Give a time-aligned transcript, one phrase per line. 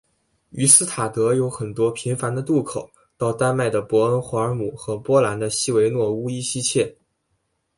[0.49, 6.97] 于斯塔德有很多频繁的渡口到丹麦的博恩霍尔姆和波兰的希维诺乌伊希切。